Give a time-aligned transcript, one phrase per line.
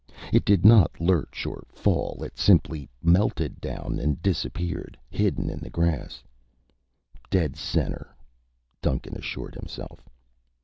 [0.33, 5.69] It did not lurch or fall; it simply melted down and disappeared, hidden in the
[5.69, 6.23] grass.
[7.29, 8.09] "Dead center,"
[8.81, 10.09] Duncan assured himself.